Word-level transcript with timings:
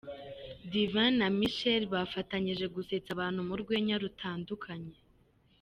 Divin 0.71 1.13
na 1.21 1.27
Michael 1.39 1.83
bafatanyije 1.93 2.65
gusetsa 2.75 3.09
abantu 3.15 3.39
mu 3.47 3.55
rwenya 3.61 3.95
rutandukanye. 4.03 4.95